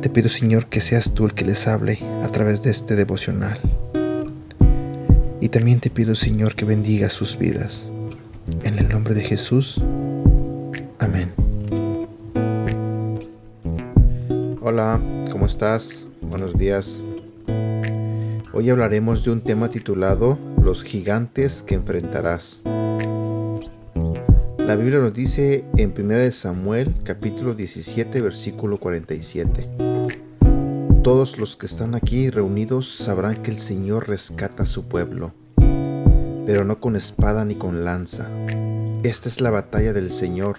[0.00, 3.60] Te pido, Señor, que seas tú el que les hable a través de este devocional.
[5.42, 7.84] Y también te pido, Señor, que bendiga sus vidas.
[8.62, 9.78] En el nombre de Jesús.
[10.98, 11.28] Amén.
[14.62, 14.98] Hola,
[15.30, 16.06] ¿cómo estás?
[16.22, 17.00] Buenos días.
[18.54, 22.62] Hoy hablaremos de un tema titulado Los gigantes que enfrentarás.
[24.70, 29.68] La Biblia nos dice en 1 Samuel capítulo 17 versículo 47.
[31.02, 35.34] Todos los que están aquí reunidos sabrán que el Señor rescata a su pueblo,
[36.46, 38.30] pero no con espada ni con lanza.
[39.02, 40.58] Esta es la batalla del Señor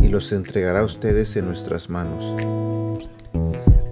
[0.00, 2.34] y los entregará a ustedes en nuestras manos.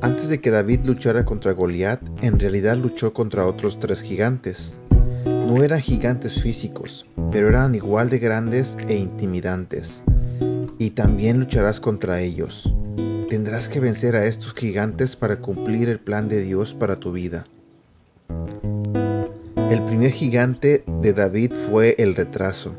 [0.01, 4.77] Antes de que David luchara contra Goliat, en realidad luchó contra otros tres gigantes.
[5.55, 10.03] No eran gigantes físicos, pero eran igual de grandes e intimidantes.
[10.79, 12.73] Y también lucharás contra ellos.
[13.29, 17.45] Tendrás que vencer a estos gigantes para cumplir el plan de Dios para tu vida.
[19.71, 22.75] El primer gigante de David fue el retraso.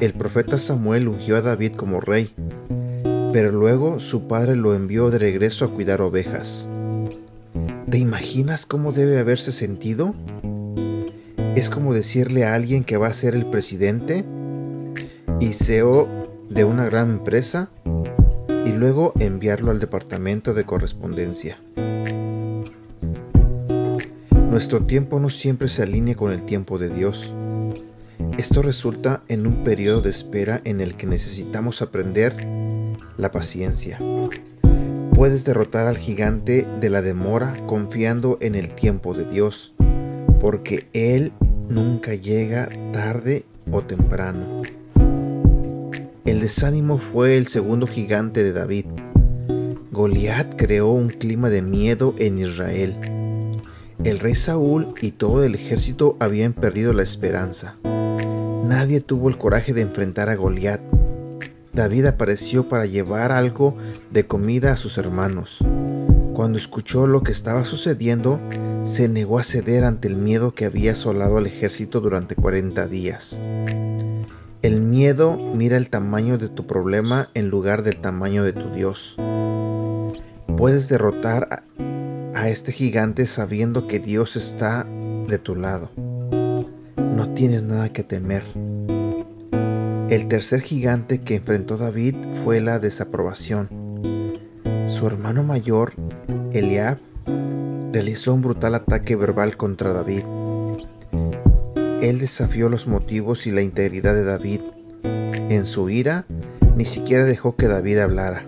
[0.00, 2.34] El profeta Samuel ungió a David como rey,
[3.32, 6.66] pero luego su padre lo envió de regreso a cuidar ovejas.
[7.88, 10.16] ¿Te imaginas cómo debe haberse sentido?
[11.56, 14.26] Es como decirle a alguien que va a ser el presidente
[15.40, 16.06] y CEO
[16.50, 17.70] de una gran empresa
[18.66, 21.58] y luego enviarlo al departamento de correspondencia.
[24.50, 27.32] Nuestro tiempo no siempre se alinea con el tiempo de Dios.
[28.36, 32.36] Esto resulta en un periodo de espera en el que necesitamos aprender
[33.16, 33.98] la paciencia.
[35.14, 39.74] Puedes derrotar al gigante de la demora confiando en el tiempo de Dios,
[40.38, 41.32] porque Él
[41.68, 44.62] nunca llega tarde o temprano.
[46.24, 48.86] El desánimo fue el segundo gigante de David.
[49.90, 52.96] Goliat creó un clima de miedo en Israel.
[54.04, 57.76] El rey Saúl y todo el ejército habían perdido la esperanza.
[58.64, 60.80] Nadie tuvo el coraje de enfrentar a Goliat
[61.76, 63.76] David apareció para llevar algo
[64.10, 65.58] de comida a sus hermanos.
[66.32, 68.40] Cuando escuchó lo que estaba sucediendo,
[68.86, 73.40] se negó a ceder ante el miedo que había asolado al ejército durante 40 días.
[74.62, 79.16] El miedo mira el tamaño de tu problema en lugar del tamaño de tu Dios.
[80.56, 81.64] Puedes derrotar
[82.32, 84.86] a, este gigante sabiendo que Dios está
[85.26, 85.90] de tu lado.
[85.96, 88.44] No tienes nada que temer.
[90.08, 92.14] El tercer gigante que enfrentó David
[92.44, 93.68] fue la desaprobación.
[94.86, 95.94] Su hermano mayor,
[96.52, 96.98] Eliab,
[97.96, 100.22] realizó un brutal ataque verbal contra David.
[102.02, 104.60] Él desafió los motivos y la integridad de David.
[105.48, 106.26] En su ira,
[106.76, 108.44] ni siquiera dejó que David hablara.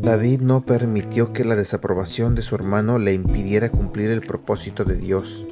[0.00, 4.96] David no permitió que la desaprobación de su hermano le impidiera cumplir el propósito de
[4.96, 5.44] Dios.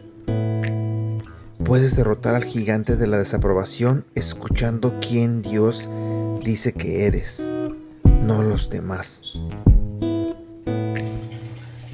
[1.65, 5.88] Puedes derrotar al gigante de la desaprobación escuchando quién Dios
[6.44, 7.44] dice que eres,
[8.22, 9.21] no los demás.